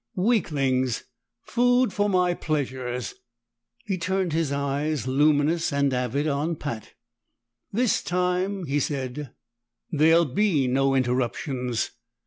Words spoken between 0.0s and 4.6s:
"Weaklings food for my pleasures!" He turned his